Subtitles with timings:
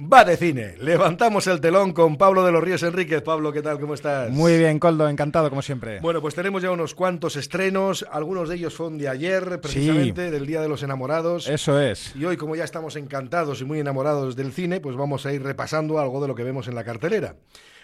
[0.00, 0.76] Va de cine.
[0.78, 3.20] Levantamos el telón con Pablo de los Ríos Enríquez.
[3.20, 3.80] Pablo, ¿qué tal?
[3.80, 4.30] ¿Cómo estás?
[4.30, 5.98] Muy bien, Coldo, encantado como siempre.
[5.98, 8.06] Bueno, pues tenemos ya unos cuantos estrenos.
[8.08, 11.48] Algunos de ellos son de ayer, precisamente, del Día de los Enamorados.
[11.48, 12.14] Eso es.
[12.14, 15.42] Y hoy, como ya estamos encantados y muy enamorados del cine, pues vamos a ir
[15.42, 17.34] repasando algo de lo que vemos en la cartelera.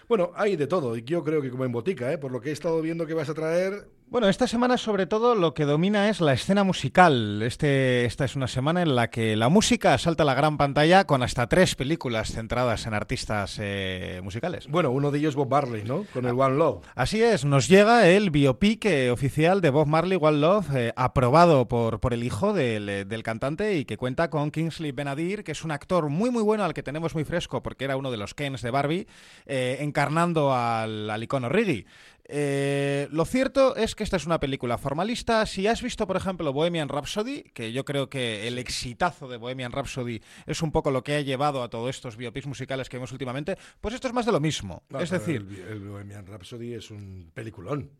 [0.09, 2.19] Bueno, hay de todo, y yo creo que como en botica, ¿eh?
[2.19, 5.35] por lo que he estado viendo que vas a traer, bueno, esta semana sobre todo
[5.35, 7.43] lo que domina es la escena musical.
[7.43, 11.05] Este, esta es una semana en la que la música salta a la gran pantalla
[11.05, 14.69] con hasta tres películas centradas en artistas eh, musicales.
[14.69, 16.05] Bueno, uno de ellos Bob Marley, ¿no?
[16.14, 16.85] Con el One Love.
[16.95, 21.67] Así es, nos llega el biopic eh, oficial de Bob Marley, One Love, eh, aprobado
[21.67, 25.64] por, por el hijo del, del, cantante y que cuenta con Kingsley Benadir, que es
[25.64, 28.33] un actor muy muy bueno al que tenemos muy fresco porque era uno de los
[28.33, 29.08] Kens de Barbie,
[29.44, 31.85] encarnando al, al icono Riggy.
[32.27, 35.45] Eh, lo cierto es que esta es una película formalista.
[35.47, 39.73] Si has visto, por ejemplo, Bohemian Rhapsody, que yo creo que el exitazo de Bohemian
[39.73, 43.12] Rhapsody es un poco lo que ha llevado a todos estos biopics musicales que vemos
[43.12, 44.83] últimamente, pues esto es más de lo mismo.
[44.98, 47.91] es decir, el, Bohemian Rhapsody es un peliculón.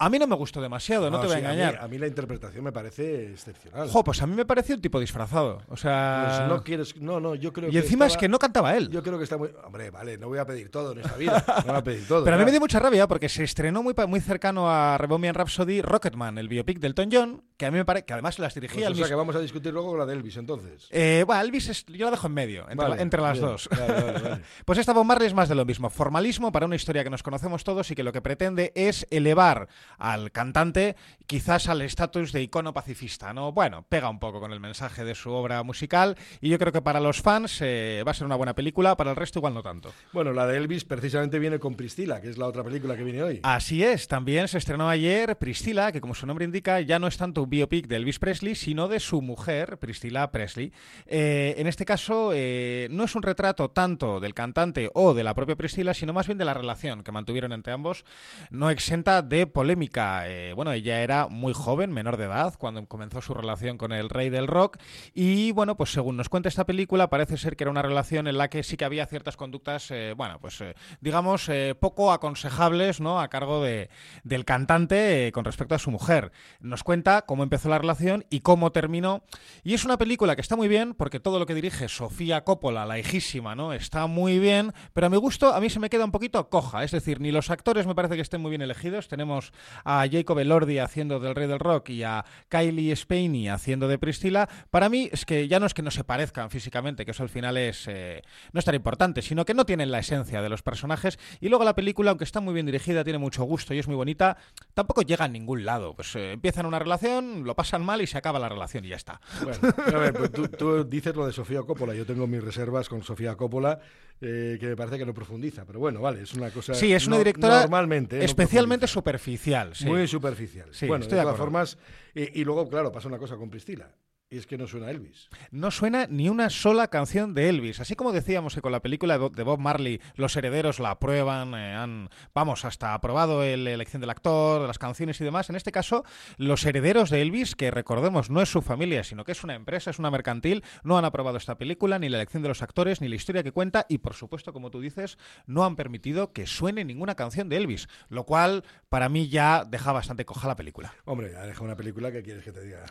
[0.00, 1.78] A mí no me gustó demasiado, no, te voy a engañar.
[1.80, 3.88] A mí, la interpretación me parece excepcional.
[3.88, 5.60] Jo, pues a mí me pareció un tipo disfrazado.
[5.68, 6.36] O sea.
[6.36, 6.96] Pues no quieres.
[7.00, 8.90] No, no, yo creo y encima es que no cantaba él.
[8.90, 9.50] Yo creo que está muy.
[9.64, 11.44] Hombre, vale, no voy a pedir todo en esta vida.
[11.66, 12.22] No voy a pedir todo.
[12.24, 15.34] Pero a mí me dio mucha rabia porque se estrenó muy, muy cercano a Rebomian
[15.34, 18.06] Rhapsody Rocketman, el biopic del Elton John, que a mí me parece.
[18.06, 20.14] que además las dirigía pues, O sea, que vamos a discutir luego con la de
[20.14, 20.86] Elvis entonces.
[20.90, 23.68] Eh, bueno, Elvis yo la dejo en medio, entre, las dos.
[24.64, 25.90] pues esta Bob Marley es más de lo mismo.
[25.90, 29.68] Formalismo para una historia que nos conocemos todos y que lo que pretende es elevar
[29.98, 30.96] al cantante
[31.28, 33.52] quizás al estatus de icono pacifista, ¿no?
[33.52, 36.80] Bueno, pega un poco con el mensaje de su obra musical y yo creo que
[36.80, 39.62] para los fans eh, va a ser una buena película, para el resto igual no
[39.62, 39.92] tanto.
[40.14, 43.22] Bueno, la de Elvis precisamente viene con Priscila, que es la otra película que viene
[43.22, 43.40] hoy.
[43.42, 47.18] Así es, también se estrenó ayer Priscila, que como su nombre indica ya no es
[47.18, 50.72] tanto un biopic de Elvis Presley, sino de su mujer, Priscila Presley.
[51.04, 55.34] Eh, en este caso eh, no es un retrato tanto del cantante o de la
[55.34, 58.06] propia Priscila, sino más bien de la relación que mantuvieron entre ambos,
[58.50, 63.34] no exenta de polémica bueno, ella era muy joven, menor de edad, cuando comenzó su
[63.34, 64.78] relación con el rey del rock.
[65.14, 68.38] Y bueno, pues según nos cuenta esta película, parece ser que era una relación en
[68.38, 73.00] la que sí que había ciertas conductas, eh, bueno, pues eh, digamos, eh, poco aconsejables,
[73.00, 73.20] ¿no?
[73.20, 73.90] A cargo de,
[74.22, 76.30] del cantante con respecto a su mujer.
[76.60, 79.22] Nos cuenta cómo empezó la relación y cómo terminó.
[79.64, 82.86] Y es una película que está muy bien, porque todo lo que dirige Sofía Coppola,
[82.86, 83.72] la hijísima, ¿no?
[83.72, 86.84] Está muy bien, pero a mi gusto, a mí se me queda un poquito coja.
[86.84, 89.08] Es decir, ni los actores me parece que estén muy bien elegidos.
[89.08, 89.52] Tenemos
[89.84, 94.48] a Jacob Lordi haciendo del Rey del Rock y a Kylie Spaney haciendo de Priscilla,
[94.70, 97.28] para mí es que ya no es que no se parezcan físicamente, que eso al
[97.30, 100.62] final es eh, no es tan importante, sino que no tienen la esencia de los
[100.62, 101.18] personajes.
[101.40, 103.96] Y luego la película, aunque está muy bien dirigida, tiene mucho gusto y es muy
[103.96, 104.36] bonita,
[104.74, 105.94] tampoco llega a ningún lado.
[105.94, 108.96] Pues eh, empiezan una relación, lo pasan mal y se acaba la relación y ya
[108.96, 109.20] está.
[109.42, 112.88] Bueno, a ver, pues tú, tú dices lo de Sofía Coppola, yo tengo mis reservas
[112.88, 113.80] con Sofía Coppola
[114.20, 115.64] eh, que me parece que no profundiza.
[115.64, 116.74] Pero bueno, vale, es una cosa.
[116.74, 119.72] Sí, es una directora normalmente, especialmente superficial.
[119.84, 120.70] Muy superficial.
[120.86, 121.78] bueno, de todas formas.
[122.14, 123.90] y luego, claro, pasa una cosa con Priscila.
[124.30, 125.30] Y es que no suena Elvis.
[125.50, 127.80] No suena ni una sola canción de Elvis.
[127.80, 131.74] Así como decíamos que con la película de Bob Marley los herederos la aprueban, eh,
[131.74, 135.48] han, vamos, hasta aprobado la elección del actor, las canciones y demás.
[135.48, 136.04] En este caso,
[136.36, 139.90] los herederos de Elvis, que recordemos no es su familia, sino que es una empresa,
[139.90, 143.08] es una mercantil, no han aprobado esta película, ni la elección de los actores, ni
[143.08, 145.16] la historia que cuenta, y por supuesto, como tú dices,
[145.46, 147.88] no han permitido que suene ninguna canción de Elvis.
[148.10, 150.92] Lo cual, para mí, ya deja bastante coja la película.
[151.06, 152.84] Hombre, ya deja una película que quieres que te diga.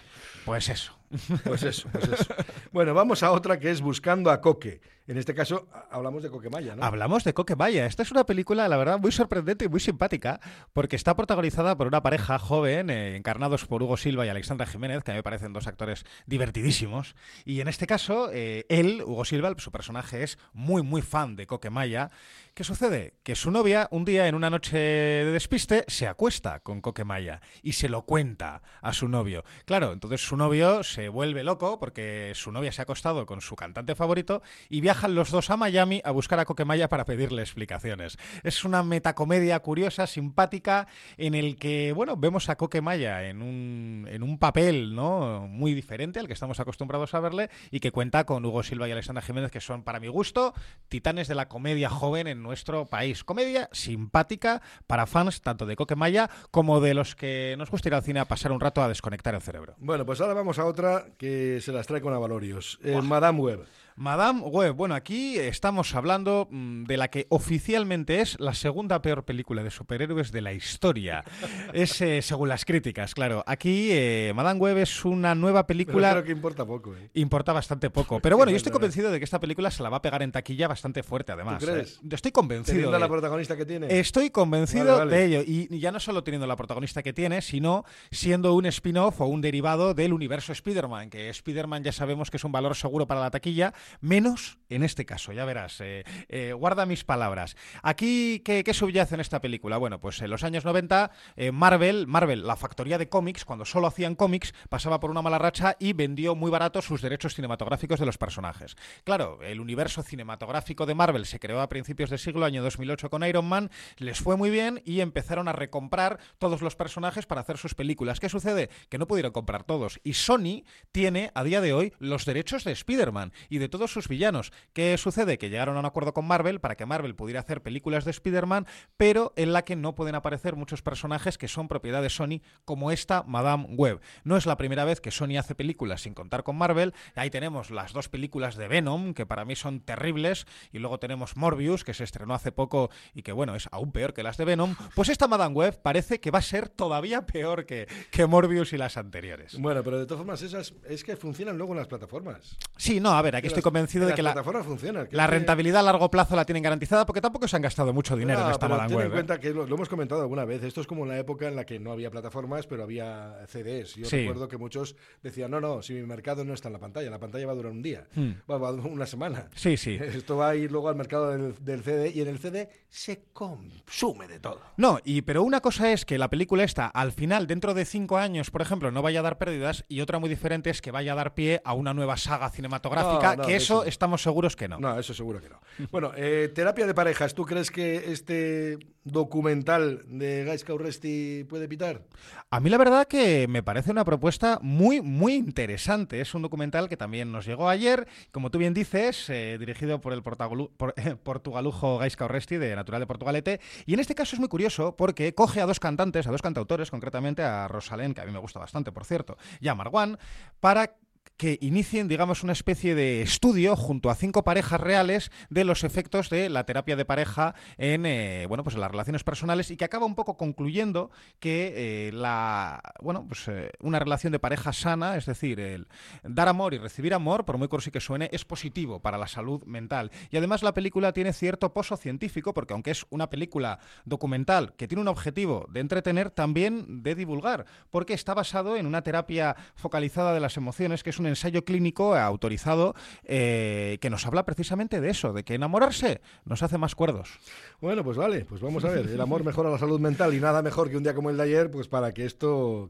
[0.43, 0.97] Pues eso.
[1.43, 2.33] Pues eso, pues eso.
[2.71, 4.81] Bueno, vamos a otra que es Buscando a Coque.
[5.07, 6.83] En este caso hablamos de Coquemaya, ¿no?
[6.83, 7.85] Hablamos de Coquemaya.
[7.85, 10.41] Esta es una película, la verdad, muy sorprendente y muy simpática,
[10.73, 15.03] porque está protagonizada por una pareja joven, eh, encarnados por Hugo Silva y Alexandra Jiménez,
[15.03, 17.15] que a mí me parecen dos actores divertidísimos.
[17.45, 21.47] Y en este caso, eh, él, Hugo Silva, su personaje es muy, muy fan de
[21.47, 22.11] Coquemaya.
[22.53, 23.13] ¿Qué sucede?
[23.23, 27.73] Que su novia, un día en una noche de despiste, se acuesta con Coquemaya y
[27.73, 29.45] se lo cuenta a su novio.
[29.65, 33.55] Claro, entonces su novio se vuelve loco porque su novia se ha acostado con su
[33.55, 37.43] cantante favorito y viaja viajan los dos a Miami a buscar a Coquemaya para pedirle
[37.43, 38.17] explicaciones.
[38.41, 44.23] Es una metacomedia curiosa, simpática, en el que, bueno, vemos a Coquemaya en un, en
[44.23, 45.47] un papel, ¿no?
[45.47, 48.91] Muy diferente al que estamos acostumbrados a verle y que cuenta con Hugo Silva y
[48.91, 50.55] Alexandra Jiménez, que son, para mi gusto,
[50.87, 53.23] titanes de la comedia joven en nuestro país.
[53.23, 58.01] Comedia simpática para fans tanto de Coquemaya como de los que nos gusta ir al
[58.01, 59.75] cine a pasar un rato a desconectar el cerebro.
[59.77, 62.79] Bueno, pues ahora vamos a otra que se las trae con Avalorios.
[62.83, 63.67] Eh, Madame Web.
[63.97, 64.75] Madame Web.
[64.75, 69.71] Bueno, aquí estamos hablando mm, de la que oficialmente es la segunda peor película de
[69.71, 71.23] superhéroes de la historia.
[71.73, 73.43] Es eh, según las críticas, claro.
[73.45, 76.11] Aquí eh, Madame Web es una nueva película.
[76.11, 76.95] creo que importa poco.
[76.95, 77.09] ¿eh?
[77.15, 78.19] Importa bastante poco.
[78.19, 80.31] Pero bueno, yo estoy convencido de que esta película se la va a pegar en
[80.31, 81.59] taquilla bastante fuerte, además.
[81.59, 81.99] ¿Tú crees?
[82.09, 82.75] Estoy convencido.
[82.75, 83.99] Teniendo la protagonista que tiene.
[83.99, 85.41] Estoy convencido de ello.
[85.45, 89.41] Y ya no solo teniendo la protagonista que tiene, sino siendo un spin-off o un
[89.41, 93.31] derivado del universo Spider-Man, que Spider-Man ya sabemos que es un valor seguro para la
[93.31, 95.79] taquilla menos en este caso, ya verás.
[95.81, 97.55] Eh, eh, guarda mis palabras.
[97.81, 99.77] Aquí, ¿qué, subyace en esta película?
[99.77, 103.87] Bueno, pues en los años 90, eh, Marvel, Marvel, la factoría de cómics, cuando solo
[103.87, 108.05] hacían cómics, pasaba por una mala racha y vendió muy barato sus derechos cinematográficos de
[108.05, 108.75] los personajes.
[109.03, 113.23] Claro, el universo cinematográfico de Marvel se creó a principios de siglo, año 2008 con
[113.23, 117.57] Iron Man, les fue muy bien y empezaron a recomprar todos los personajes para hacer
[117.57, 118.19] sus películas.
[118.19, 118.69] ¿Qué sucede?
[118.89, 119.99] Que no pudieron comprar todos.
[120.03, 124.07] Y Sony tiene a día de hoy los derechos de Spider-Man y de todos sus
[124.07, 124.51] villanos.
[124.73, 125.37] ¿Qué sucede?
[125.37, 128.67] Que llegaron a un acuerdo con Marvel para que Marvel pudiera hacer películas de Spider-Man,
[128.97, 132.91] pero en la que no pueden aparecer muchos personajes que son propiedad de Sony, como
[132.91, 134.01] esta Madame Web.
[134.23, 136.93] No es la primera vez que Sony hace películas sin contar con Marvel.
[137.15, 141.37] Ahí tenemos las dos películas de Venom, que para mí son terribles, y luego tenemos
[141.37, 144.45] Morbius, que se estrenó hace poco y que, bueno, es aún peor que las de
[144.45, 144.75] Venom.
[144.95, 148.77] Pues esta Madame Web parece que va a ser todavía peor que, que Morbius y
[148.77, 149.59] las anteriores.
[149.59, 152.57] Bueno, pero de todas formas, esas es que funcionan luego en las plataformas.
[152.77, 156.09] Sí, no, a ver, aquí estoy convencido de que la, funciona, la rentabilidad a largo
[156.09, 159.05] plazo la tienen garantizada porque tampoco se han gastado mucho dinero en esta Madame Web.
[159.05, 160.63] en cuenta que lo, hemos comentado alguna vez.
[160.63, 163.95] Esto es como en la época en la que no había plataformas, pero había CDs.
[163.95, 167.09] Yo recuerdo que muchos decían, no, no, si mi mercado no está en la pantalla,
[167.09, 168.31] la pantalla va a durar un día, hmm.
[168.49, 169.49] va, a durar una semana.
[169.55, 169.97] Sí, sí.
[170.01, 174.27] Esto va a ir luego al mercado del, CD y en el CD se consume
[174.27, 174.61] de todo.
[174.77, 178.17] No, y pero una cosa es que la película esta, al final, dentro de cinco
[178.17, 181.13] años, por ejemplo, no vaya a dar pérdidas, y otra muy diferente es que vaya
[181.13, 184.79] a dar pie a una nueva saga cinematográfica, que eso, estamos seguros que no.
[184.79, 185.59] No, eso seguro que no.
[185.91, 192.01] bueno, eh, terapia de parejas, ¿tú crees que este documental de Guys Cauresti puede pitar?
[192.49, 196.21] A mí la verdad que me parece una propuesta muy, muy interesante.
[196.21, 200.13] Es un documental que también nos llegó ayer, como tú bien dices, eh, dirigido por
[200.13, 204.95] el portugalujo Guys Cauresti de Natural de Portugalete, y en este caso es muy curioso
[204.95, 208.39] porque coge a dos cantantes, a dos cantautores, concretamente a Rosalén, que a mí me
[208.39, 210.17] gusta bastante, por cierto, y a Marwan,
[210.59, 210.95] para
[211.37, 216.29] que inicien, digamos, una especie de estudio junto a cinco parejas reales de los efectos
[216.29, 219.85] de la terapia de pareja en, eh, bueno, pues en las relaciones personales y que
[219.85, 225.15] acaba un poco concluyendo que eh, la, bueno, pues eh, una relación de pareja sana,
[225.15, 225.87] es decir, el
[226.23, 229.63] dar amor y recibir amor, por muy cursi que suene, es positivo para la salud
[229.65, 230.11] mental.
[230.31, 234.87] Y además la película tiene cierto pozo científico, porque aunque es una película documental que
[234.87, 240.33] tiene un objetivo de entretener, también de divulgar, porque está basado en una terapia focalizada
[240.33, 245.09] de las emociones, que es un ensayo clínico autorizado eh, que nos habla precisamente de
[245.09, 247.39] eso, de que enamorarse nos hace más cuerdos.
[247.79, 249.07] Bueno, pues vale, pues vamos a ver.
[249.07, 251.43] El amor mejora la salud mental y nada mejor que un día como el de
[251.43, 252.89] ayer, pues para que esto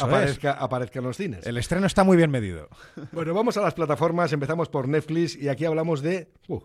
[0.00, 1.46] aparezca, aparezca, en los cines.
[1.46, 2.68] El estreno está muy bien medido.
[3.12, 4.32] Bueno, vamos a las plataformas.
[4.32, 6.28] Empezamos por Netflix y aquí hablamos de.
[6.48, 6.60] Uh,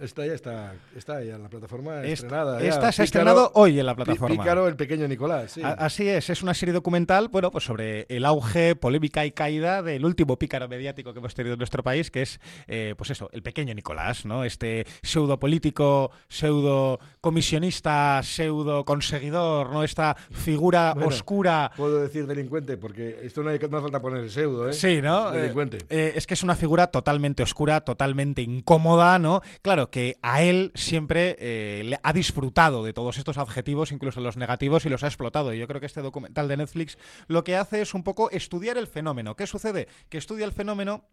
[0.00, 2.62] esta ya está, está ya en la plataforma estrenada.
[2.62, 4.36] Esta se ha estrenado hoy en la plataforma.
[4.36, 5.58] Pícaro, el pequeño Nicolás.
[5.62, 10.03] Así es, es una serie documental, bueno, pues sobre el auge, polémica y caída del
[10.04, 13.42] último pícaro mediático que hemos tenido en nuestro país, que es, eh, pues eso, el
[13.42, 14.44] pequeño Nicolás, ¿no?
[14.44, 19.84] Este pseudo político, pseudo comisionista, pseudo conseguidor, ¿no?
[19.84, 21.72] Esta figura oscura.
[21.76, 24.72] Puedo decir delincuente, porque esto no, hay, no falta poner el pseudo, ¿eh?
[24.72, 25.30] Sí, ¿no?
[25.30, 25.78] Delincuente.
[25.88, 29.42] Eh, es que es una figura totalmente oscura, totalmente incómoda, ¿no?
[29.62, 34.36] Claro que a él siempre eh, le ha disfrutado de todos estos adjetivos, incluso los
[34.36, 35.52] negativos, y los ha explotado.
[35.52, 38.78] Y yo creo que este documental de Netflix lo que hace es un poco estudiar
[38.78, 39.36] el fenómeno.
[39.36, 39.88] ¿Qué sucede?
[40.08, 41.04] Que estudia el fenómeno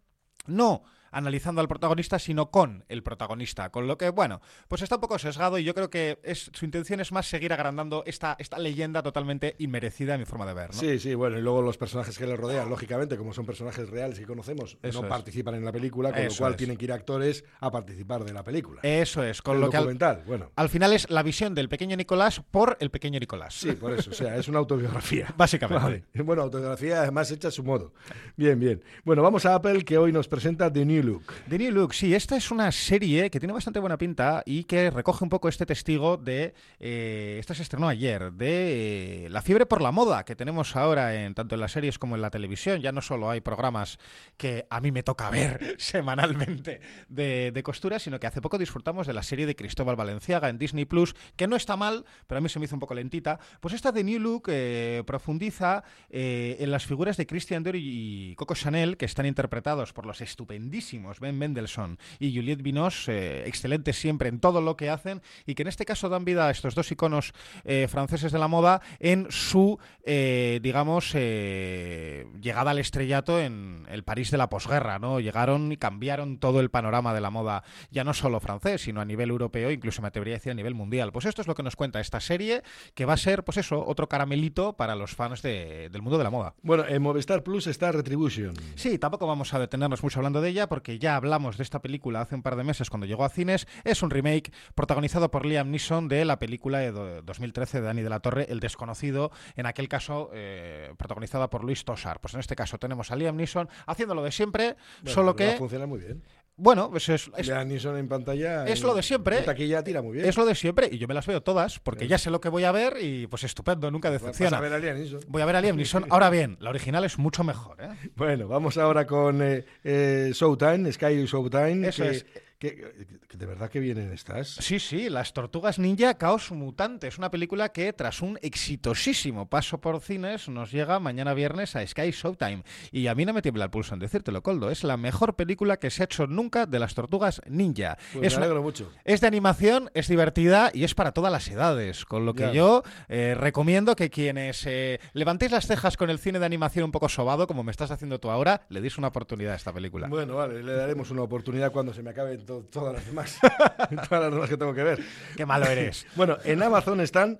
[0.46, 3.70] no analizando al protagonista, sino con el protagonista.
[3.70, 6.64] Con lo que, bueno, pues está un poco sesgado y yo creo que es, su
[6.64, 10.70] intención es más seguir agrandando esta, esta leyenda totalmente inmerecida, en mi forma de ver.
[10.74, 10.80] ¿no?
[10.80, 14.18] Sí, sí, bueno, y luego los personajes que le rodean, lógicamente, como son personajes reales
[14.18, 17.70] y conocemos, no participan en la película, con lo cual tienen que ir actores a
[17.70, 18.80] participar de la película.
[18.82, 20.50] Eso es, con lo que al, bueno.
[20.56, 23.54] al final es la visión del pequeño Nicolás por el pequeño Nicolás.
[23.54, 25.32] Sí, por eso, o sea, es una autobiografía.
[25.36, 26.04] Básicamente.
[26.22, 27.92] Bueno, autobiografía además hecha a su modo.
[28.36, 28.82] Bien, bien.
[29.04, 31.32] Bueno, vamos a Apple que hoy nos presenta The New Look.
[31.48, 34.90] The New Look sí, esta es una serie que tiene bastante buena pinta y que
[34.90, 36.54] recoge un poco este testigo de.
[36.78, 41.24] Eh, esta se estrenó ayer, de eh, la fiebre por la moda que tenemos ahora
[41.24, 42.80] en tanto en las series como en la televisión.
[42.80, 43.98] Ya no solo hay programas
[44.36, 49.12] que a mí me toca ver semanalmente de, costura, sino que hace poco disfrutamos de
[49.12, 52.48] la serie de Cristóbal Valenciaga en Disney Plus, que no está mal, pero a mí
[52.48, 53.38] se me hizo un poco lentita.
[53.60, 58.54] Pues esta de New Look eh, profundiza en las figuras de Christian Dior y Coco
[58.54, 63.96] Chanel, que están interpretados por los estupendísimos buenísimos, Ben Mendelssohn y Juliette Binoche, eh, excelentes
[63.96, 66.74] siempre en todo lo que hacen y que en este caso dan vida a estos
[66.74, 67.32] dos iconos
[67.64, 74.30] eh, franceses de la moda en su, eh, digamos, llegada al estrellato en el París
[74.30, 75.20] de la posguerra, ¿no?
[75.20, 79.04] Llegaron y cambiaron todo el panorama de la moda, ya no solo francés, sino a
[79.04, 81.12] nivel europeo, incluso me atrevería a decir a nivel mundial.
[81.12, 82.62] Pues esto es lo que nos cuenta esta serie,
[82.94, 86.30] que va a ser, pues eso, otro caramelito para los fans del mundo de la
[86.30, 86.54] moda.
[86.62, 88.54] Bueno, en Movistar Plus está Retribution.
[88.74, 92.20] Sí, tampoco vamos a detenernos mucho hablando de ella, porque ya hablamos de esta película
[92.20, 93.66] hace un par de meses cuando llegó a cines.
[93.84, 98.10] Es un remake protagonizado por Liam Neeson de la película de 2013 de Dani de
[98.10, 102.20] la Torre, El Desconocido, en aquel caso eh, protagonizada por Luis Tosar.
[102.20, 105.56] Pues en este caso tenemos a Liam Neeson haciendo lo de siempre, solo que...
[105.56, 106.22] Funciona muy bien.
[106.56, 108.66] Bueno, pues es, es, en pantalla.
[108.66, 109.40] Es lo de siempre.
[109.42, 110.26] Taquilla tira muy bien.
[110.26, 112.48] Es lo de siempre y yo me las veo todas porque ya sé lo que
[112.48, 114.58] voy a ver y pues estupendo, nunca decepciona.
[114.58, 115.18] a ver a.
[115.28, 116.06] Voy a ver a Liam Neeson.
[116.10, 117.80] Ahora bien, la original es mucho mejor.
[117.80, 117.88] ¿eh?
[118.16, 121.88] Bueno, vamos ahora con eh, eh, Showtime, Sky Showtime.
[121.88, 122.26] Eso es.
[122.62, 124.48] ¿De verdad que vienen estas?
[124.48, 127.08] Sí, sí, Las Tortugas Ninja Caos Mutante.
[127.08, 131.84] Es una película que, tras un exitosísimo paso por cines, nos llega mañana viernes a
[131.84, 132.62] Sky Showtime.
[132.92, 134.70] Y a mí no me tiembla el pulso en decírtelo, Coldo.
[134.70, 137.98] Es la mejor película que se ha hecho nunca de Las Tortugas Ninja.
[138.12, 138.92] Pues es me alegro mucho.
[139.04, 142.04] Es de animación, es divertida y es para todas las edades.
[142.04, 146.38] Con lo que yo eh, recomiendo que quienes eh, levantéis las cejas con el cine
[146.38, 149.54] de animación un poco sobado, como me estás haciendo tú ahora, le deis una oportunidad
[149.54, 150.06] a esta película.
[150.06, 153.38] Bueno, vale, le daremos una oportunidad cuando se me acabe todas las demás.
[154.08, 155.04] todas las demás que tengo que ver.
[155.36, 156.06] Qué malo eres.
[156.14, 157.38] bueno, en Amazon están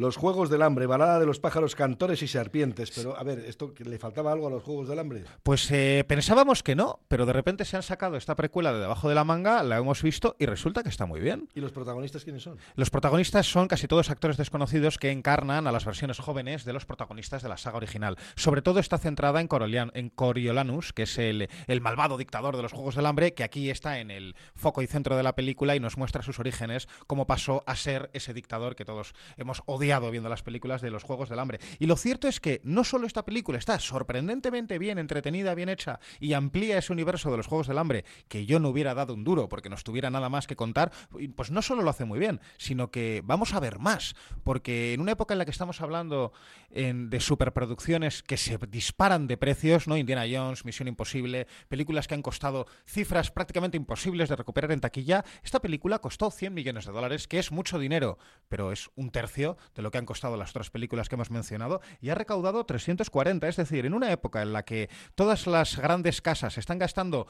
[0.00, 2.90] los Juegos del Hambre, balada de los pájaros, cantores y serpientes.
[2.90, 5.24] Pero, a ver, ¿esto le faltaba algo a los Juegos del Hambre?
[5.42, 9.10] Pues eh, pensábamos que no, pero de repente se han sacado esta precuela de debajo
[9.10, 11.50] de la manga, la hemos visto y resulta que está muy bien.
[11.54, 12.56] ¿Y los protagonistas quiénes son?
[12.76, 16.86] Los protagonistas son casi todos actores desconocidos que encarnan a las versiones jóvenes de los
[16.86, 18.16] protagonistas de la saga original.
[18.36, 19.48] Sobre todo está centrada en,
[19.92, 23.68] en Coriolanus, que es el, el malvado dictador de los Juegos del Hambre, que aquí
[23.68, 27.26] está en el foco y centro de la película y nos muestra sus orígenes, cómo
[27.26, 31.28] pasó a ser ese dictador que todos hemos odiado viendo las películas de los Juegos
[31.28, 31.58] del Hambre.
[31.78, 35.98] Y lo cierto es que no solo esta película está sorprendentemente bien entretenida, bien hecha
[36.20, 39.24] y amplía ese universo de los Juegos del Hambre, que yo no hubiera dado un
[39.24, 40.92] duro porque no estuviera nada más que contar,
[41.34, 45.00] pues no solo lo hace muy bien, sino que vamos a ver más, porque en
[45.00, 46.32] una época en la que estamos hablando
[46.70, 49.96] de superproducciones que se disparan de precios, ¿no?
[49.96, 55.24] Indiana Jones, Misión Imposible, películas que han costado cifras prácticamente imposibles de recuperar en taquilla,
[55.42, 58.18] esta película costó 100 millones de dólares, que es mucho dinero,
[58.48, 61.80] pero es un tercio de lo que han costado las otras películas que hemos mencionado,
[62.00, 63.48] y ha recaudado 340.
[63.48, 67.26] Es decir, en una época en la que todas las grandes casas están gastando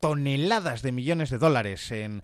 [0.00, 2.22] toneladas de millones de dólares en,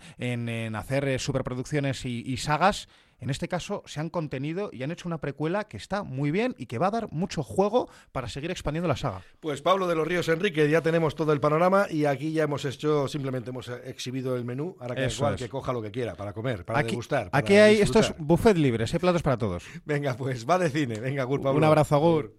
[0.75, 2.87] hacer eh, superproducciones y, sagas,
[3.23, 6.55] en este caso se han contenido y han hecho una precuela que está muy bien
[6.57, 9.21] y que va a dar mucho juego para seguir expandiendo la saga.
[9.39, 12.65] Pues Pablo de los Ríos Enrique, ya tenemos todo el panorama y aquí ya hemos
[12.65, 16.33] hecho, simplemente hemos exhibido el menú, ahora que igual que coja lo que quiera para
[16.33, 17.29] comer, para degustar.
[17.31, 19.63] aquí hay estos buffet libres, hay platos para todos.
[19.85, 22.31] Venga, pues va de cine, venga, Gur Un abrazo, Agur.